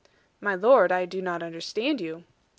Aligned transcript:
"My 0.39 0.55
lord, 0.55 0.91
I 0.91 1.05
do 1.05 1.21
not 1.21 1.43
understand 1.43 2.01
you." 2.01 2.23